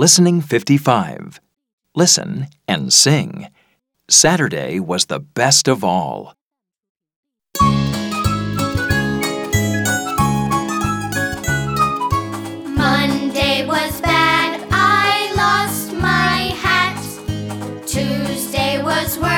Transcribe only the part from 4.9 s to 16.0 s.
the best of all. Monday was bad. I lost